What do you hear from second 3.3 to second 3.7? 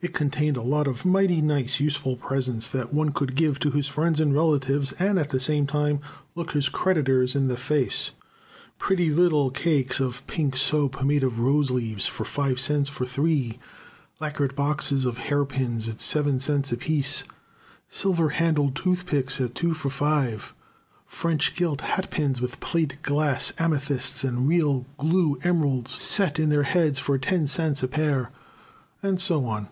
give